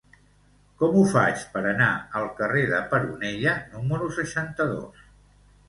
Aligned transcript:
Com 0.79 0.95
ho 1.01 1.03
faig 1.11 1.43
per 1.57 1.61
anar 1.73 1.91
al 2.21 2.25
carrer 2.41 2.65
de 2.73 2.81
Peronella 2.95 3.55
número 3.77 4.13
seixanta-dos? 4.19 5.09